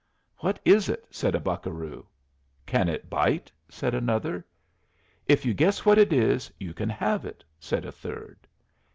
[0.37, 2.07] "What is it?" said a buccaroo.
[2.65, 4.43] "Can it bite?" said another.
[5.27, 8.47] "If you guess what it is, you can have it," said a third.